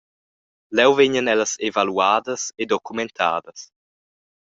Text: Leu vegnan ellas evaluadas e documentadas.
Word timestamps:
Leu 0.77 0.93
vegnan 0.97 1.29
ellas 1.33 1.51
evaluadas 1.69 2.41
e 2.61 2.63
documentadas. 2.73 3.59